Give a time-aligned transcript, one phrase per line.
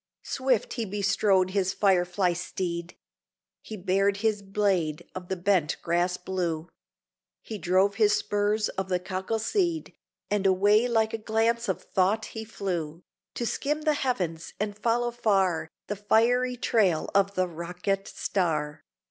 [0.23, 2.95] Swift he bestrode his fire fly steed;
[3.61, 6.69] He bared his blade of the bent grass blue;
[7.43, 9.93] He drove his spurs of the cockle seed,
[10.31, 13.03] And away like a glance of thought he flew,
[13.35, 18.81] To skim the heavens, and follow far The fiery trail of the rocket star.